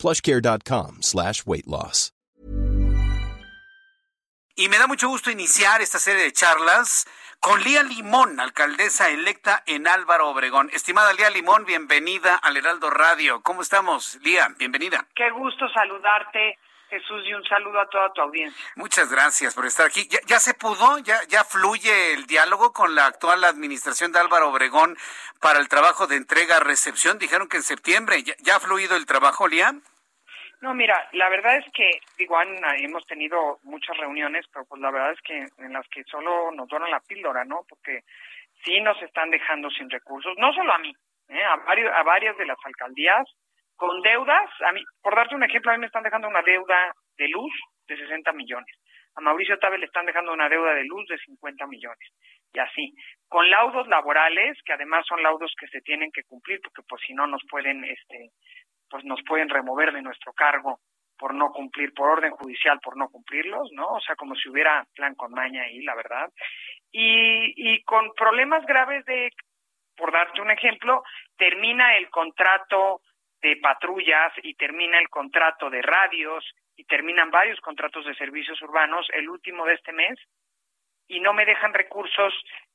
[0.00, 2.12] plushcare.com slash weight loss.
[4.56, 7.06] Y me da mucho gusto iniciar esta serie de charlas
[7.40, 10.68] con Lía Limón, alcaldesa electa en Álvaro Obregón.
[10.74, 13.40] Estimada Lía Limón, bienvenida al Heraldo Radio.
[13.42, 14.48] ¿Cómo estamos, Lía?
[14.58, 15.06] Bienvenida.
[15.14, 16.58] Qué gusto saludarte.
[16.90, 18.66] Jesús, y un saludo a toda tu audiencia.
[18.76, 20.08] Muchas gracias por estar aquí.
[20.26, 20.98] ¿Ya, se pudo?
[20.98, 24.96] ¿Ya, ¿Ya fluye el diálogo con la actual administración de Álvaro Obregón
[25.40, 27.18] para el trabajo de entrega-recepción?
[27.18, 28.22] Dijeron que en septiembre.
[28.22, 29.72] ¿Ya, ya ha fluido el trabajo, Lía?
[30.60, 35.12] No, mira, la verdad es que, digo, hemos tenido muchas reuniones, pero pues la verdad
[35.12, 37.64] es que en las que solo nos donan la píldora, ¿no?
[37.66, 38.04] Porque
[38.62, 40.94] sí nos están dejando sin recursos, no solo a mí,
[41.28, 41.42] ¿eh?
[41.44, 43.26] a, varios, a varias de las alcaldías,
[43.80, 46.92] con deudas, a mí, por darte un ejemplo, a mí me están dejando una deuda
[47.16, 47.50] de luz
[47.88, 48.76] de 60 millones.
[49.14, 52.12] A Mauricio Tabe le están dejando una deuda de luz de 50 millones.
[52.52, 52.92] Y así,
[53.26, 57.14] con laudos laborales, que además son laudos que se tienen que cumplir, porque pues si
[57.14, 58.28] no nos pueden, este,
[58.90, 60.80] pues nos pueden remover de nuestro cargo
[61.18, 63.92] por no cumplir, por orden judicial, por no cumplirlos, ¿no?
[63.92, 66.28] O sea, como si hubiera plan con maña ahí, la verdad.
[66.92, 69.30] Y, y con problemas graves de,
[69.96, 71.02] por darte un ejemplo,
[71.38, 73.00] termina el contrato
[73.42, 76.44] de patrullas y termina el contrato de radios
[76.76, 80.18] y terminan varios contratos de servicios urbanos el último de este mes
[81.08, 82.32] y no me dejan recursos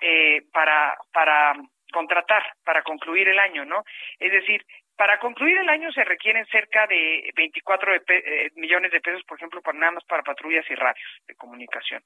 [0.00, 1.54] eh, para para
[1.92, 3.84] contratar para concluir el año no
[4.18, 4.64] es decir
[4.98, 9.62] para concluir el año se requieren cerca de 24 eh, millones de pesos, por ejemplo,
[9.62, 12.02] para nada más para patrullas y radios de comunicación.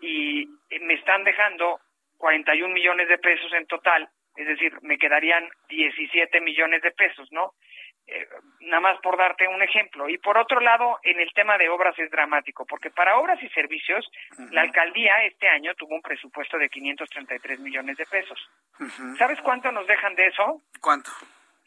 [0.00, 1.80] Y eh, me están dejando
[2.16, 7.54] 41 millones de pesos en total, es decir, me quedarían 17 millones de pesos, ¿no?
[8.10, 8.26] Eh,
[8.60, 10.08] nada más por darte un ejemplo.
[10.08, 13.48] Y por otro lado, en el tema de obras es dramático, porque para obras y
[13.50, 14.10] servicios,
[14.50, 18.38] la alcaldía este año tuvo un presupuesto de 533 millones de pesos.
[19.18, 20.62] ¿Sabes cuánto nos dejan de eso?
[20.80, 21.10] ¿Cuánto?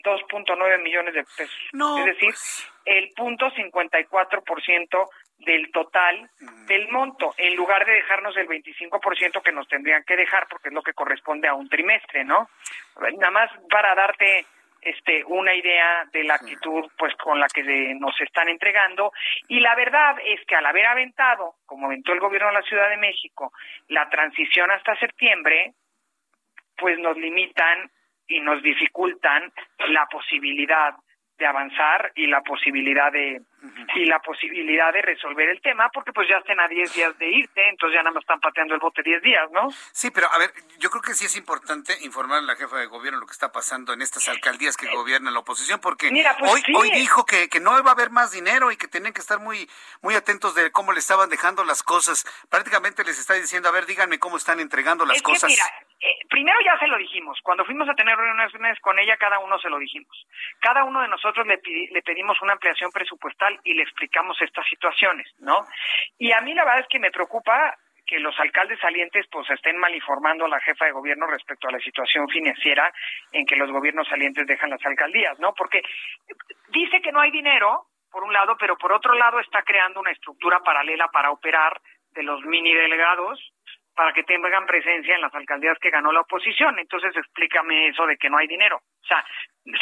[0.03, 1.69] 2.9 millones de pesos.
[1.99, 2.71] es decir, pues.
[2.85, 6.65] el punto 54% del total mm.
[6.65, 10.73] del monto, en lugar de dejarnos el 25% que nos tendrían que dejar, porque es
[10.73, 12.49] lo que corresponde a un trimestre, ¿no?
[12.99, 14.45] Nada más para darte
[14.81, 17.63] este una idea de la actitud pues con la que
[17.95, 19.11] nos están entregando.
[19.47, 22.89] Y la verdad es que al haber aventado como aventó el gobierno de la Ciudad
[22.89, 23.53] de México
[23.87, 25.73] la transición hasta septiembre
[26.77, 27.91] pues nos limitan
[28.27, 29.51] y nos dificultan
[29.89, 30.95] la posibilidad
[31.41, 33.41] de avanzar y la posibilidad de
[33.95, 37.27] y la posibilidad de resolver el tema porque pues ya estén a 10 días de
[37.27, 39.69] irte, entonces ya nada más están pateando el bote 10 días, ¿no?
[39.91, 42.85] Sí, pero a ver, yo creo que sí es importante informar a la jefa de
[42.85, 46.63] gobierno lo que está pasando en estas alcaldías que gobiernan la oposición porque pues hoy
[46.75, 49.39] hoy dijo que, que no va a haber más dinero y que tienen que estar
[49.39, 49.69] muy
[50.01, 52.25] muy atentos de cómo le estaban dejando las cosas.
[52.49, 55.49] Prácticamente les está diciendo, a ver, díganme cómo están entregando las cosas.
[55.49, 55.65] mira,
[56.01, 59.59] eh, primero ya se lo dijimos, cuando fuimos a tener reuniones con ella, cada uno
[59.59, 60.27] se lo dijimos.
[60.59, 65.27] Cada uno de nosotros le, le pedimos una ampliación presupuestal y le explicamos estas situaciones,
[65.39, 65.63] ¿no?
[66.17, 69.77] Y a mí la verdad es que me preocupa que los alcaldes salientes pues estén
[69.77, 72.91] mal informando a la jefa de gobierno respecto a la situación financiera
[73.31, 75.53] en que los gobiernos salientes dejan las alcaldías, ¿no?
[75.53, 75.83] Porque
[76.69, 80.11] dice que no hay dinero, por un lado, pero por otro lado está creando una
[80.11, 81.79] estructura paralela para operar
[82.13, 83.39] de los mini delegados
[83.95, 86.79] para que tengan presencia en las alcaldías que ganó la oposición.
[86.79, 88.77] Entonces explícame eso de que no hay dinero.
[88.77, 89.23] O sea,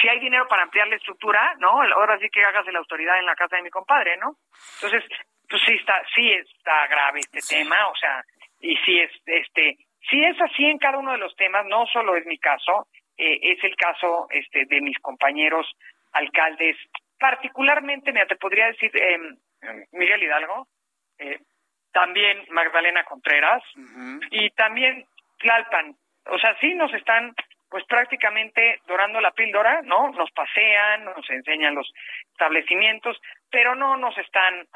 [0.01, 1.81] si hay dinero para ampliar la estructura, ¿no?
[1.81, 4.35] Ahora sí que hagas la autoridad en la casa de mi compadre, ¿no?
[4.81, 5.03] Entonces,
[5.49, 8.23] pues sí está, sí está grave este tema, o sea,
[8.59, 9.77] y sí es, este,
[10.09, 12.87] si es así en cada uno de los temas, no solo es mi caso,
[13.17, 15.67] eh, es el caso, este, de mis compañeros
[16.13, 16.77] alcaldes,
[17.19, 19.17] particularmente, mira, te podría decir, eh,
[19.91, 20.67] Miguel Hidalgo,
[21.91, 23.63] también Magdalena Contreras
[24.31, 25.05] y también
[25.39, 25.95] Tlalpan.
[26.25, 27.33] O sea, sí nos están
[27.69, 30.09] pues prácticamente dorando la píldora, ¿no?
[30.09, 31.91] Nos pasean, nos enseñan los
[32.31, 33.17] establecimientos,
[33.51, 34.67] pero no nos están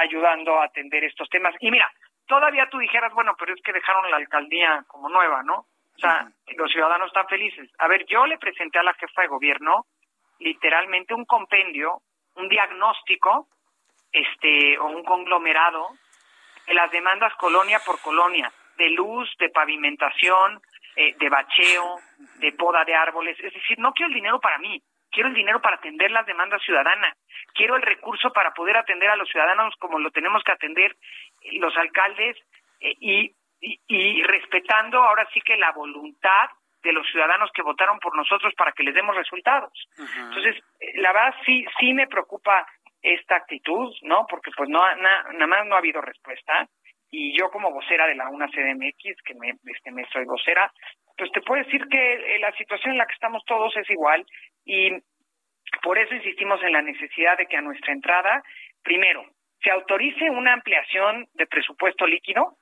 [0.00, 1.54] ayudando a atender estos temas.
[1.60, 1.90] Y mira,
[2.26, 5.66] todavía tú dijeras, bueno, pero es que dejaron la alcaldía como nueva, ¿no?
[5.96, 7.68] O sea, los ciudadanos están felices.
[7.78, 9.84] A ver, yo le presenté a la jefa de gobierno
[10.38, 12.00] literalmente un compendio,
[12.36, 13.48] un diagnóstico,
[14.12, 15.88] este, o un conglomerado
[16.74, 20.60] las demandas colonia por colonia, de luz, de pavimentación,
[20.96, 21.96] eh, de bacheo,
[22.40, 23.38] de poda de árboles.
[23.40, 26.62] Es decir, no quiero el dinero para mí, quiero el dinero para atender las demandas
[26.62, 27.16] ciudadanas,
[27.54, 30.96] quiero el recurso para poder atender a los ciudadanos como lo tenemos que atender
[31.42, 32.36] eh, los alcaldes
[32.80, 36.50] eh, y, y, respetando ahora sí que la voluntad
[36.82, 39.72] de los ciudadanos que votaron por nosotros para que les demos resultados.
[39.98, 42.66] Entonces, eh, la verdad sí sí me preocupa
[43.02, 44.26] esta actitud, ¿no?
[44.28, 46.68] Porque pues no nada más no ha habido respuesta
[47.10, 50.70] y yo como vocera de la UNA CDMX, que me, este, me soy vocera,
[51.16, 54.26] pues te puedo decir que eh, la situación en la que estamos todos es igual
[54.64, 54.90] y
[55.82, 58.42] por eso insistimos en la necesidad de que a nuestra entrada,
[58.82, 59.24] primero,
[59.62, 62.56] se autorice una ampliación de presupuesto líquido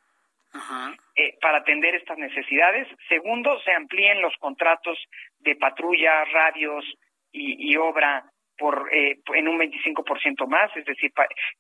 [1.15, 2.89] eh, para atender estas necesidades.
[3.09, 4.99] Segundo, se amplíen los contratos
[5.41, 6.85] de patrulla, radios
[7.31, 8.25] y, y obra
[8.57, 11.13] por eh, en un 25% más, es decir,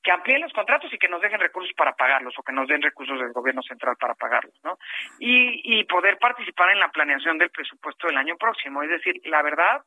[0.03, 2.83] que amplíen los contratos y que nos dejen recursos para pagarlos o que nos den
[2.83, 4.79] recursos del gobierno central para pagarlos, ¿no?
[5.19, 8.83] Y, y poder participar en la planeación del presupuesto del año próximo.
[8.83, 9.83] Es decir, la verdad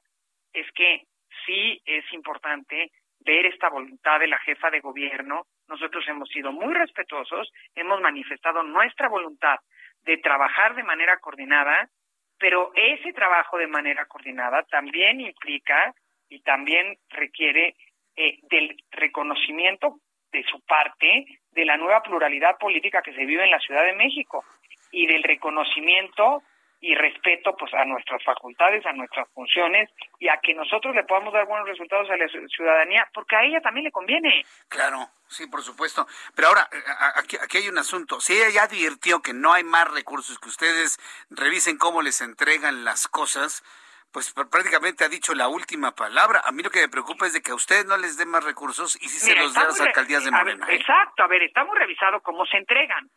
[0.53, 1.03] es que
[1.45, 2.91] sí es importante
[3.21, 5.45] ver esta voluntad de la jefa de gobierno.
[5.67, 9.57] Nosotros hemos sido muy respetuosos, hemos manifestado nuestra voluntad
[10.03, 11.89] de trabajar de manera coordinada,
[12.37, 15.93] pero ese trabajo de manera coordinada también implica
[16.29, 17.75] y también requiere
[18.15, 19.99] eh, del reconocimiento
[20.31, 23.93] de su parte de la nueva pluralidad política que se vive en la Ciudad de
[23.93, 24.43] México
[24.91, 26.43] y del reconocimiento
[26.81, 31.33] y respeto pues a nuestras facultades, a nuestras funciones y a que nosotros le podamos
[31.33, 34.45] dar buenos resultados a la ciudadanía, porque a ella también le conviene.
[34.69, 36.07] Claro, sí, por supuesto.
[36.35, 36.77] Pero ahora, eh,
[37.15, 38.21] aquí, aquí hay un asunto.
[38.21, 40.99] Si ella ya advirtió que no hay más recursos, que ustedes
[41.29, 43.63] revisen cómo les entregan las cosas,
[44.11, 46.41] pues prácticamente ha dicho la última palabra.
[46.45, 48.43] A mí lo que me preocupa es de que a ustedes no les den más
[48.43, 50.67] recursos y si se los den a las alcaldías de Morena.
[50.69, 50.75] ¿eh?
[50.75, 53.09] Exacto, a ver, estamos revisando cómo se entregan,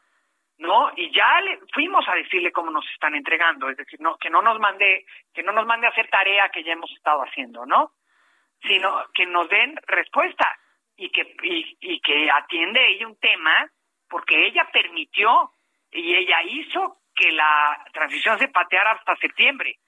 [0.58, 0.92] ¿no?
[0.96, 4.42] Y ya le, fuimos a decirle cómo nos están entregando, es decir, no, que no
[4.42, 7.92] nos mande, que no nos mande a hacer tarea que ya hemos estado haciendo, ¿no?
[8.62, 10.58] Sino que nos den respuesta
[10.96, 13.66] y que, y, y que atiende ella un tema
[14.08, 15.52] porque ella permitió
[15.90, 19.78] y ella hizo que la transición se pateara hasta septiembre.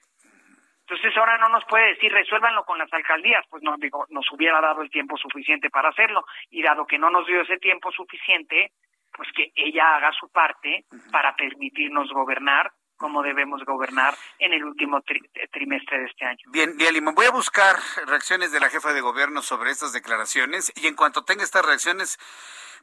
[0.87, 4.61] Entonces ahora no nos puede decir resuélvanlo con las alcaldías, pues no digo, nos hubiera
[4.61, 8.71] dado el tiempo suficiente para hacerlo y dado que no nos dio ese tiempo suficiente,
[9.11, 15.01] pues que ella haga su parte para permitirnos gobernar como debemos gobernar en el último
[15.51, 16.45] trimestre de este año.
[16.47, 20.87] Bien, Limón, voy a buscar reacciones de la jefa de gobierno sobre estas declaraciones y
[20.87, 22.17] en cuanto tenga estas reacciones,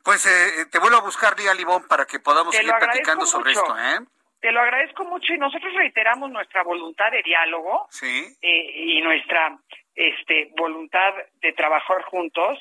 [0.03, 3.75] pues eh, te vuelvo a buscar, Lía Limón, para que podamos seguir platicando sobre esto.
[3.79, 4.01] ¿eh?
[4.43, 9.57] Te lo agradezco mucho y nosotros reiteramos nuestra voluntad de diálogo eh, y nuestra
[9.95, 12.59] este, voluntad de trabajar juntos,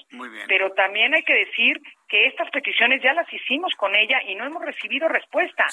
[0.47, 4.45] pero también hay que decir que estas peticiones ya las hicimos con ella y no
[4.45, 5.65] hemos recibido respuesta.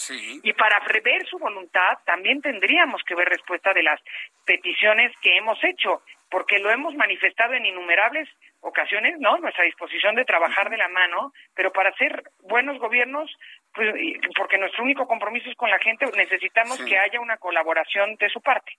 [0.43, 4.01] Y para ver su voluntad también tendríamos que ver respuesta de las
[4.47, 6.01] peticiones que hemos hecho,
[6.31, 9.39] porque lo hemos manifestado en innumerables ocasiones, ¿no?
[9.39, 13.31] Nuestra disposición de trabajar de la mano, pero para ser buenos gobiernos
[13.73, 13.95] pues,
[14.37, 18.41] porque nuestro único compromiso es con la gente, necesitamos que haya una colaboración de su
[18.41, 18.73] parte.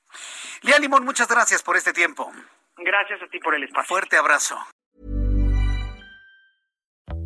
[0.61, 2.31] Lía Limón, muchas gracias por este tiempo.
[2.77, 3.87] Gracias a ti por el espacio.
[3.87, 4.57] Fuerte abrazo.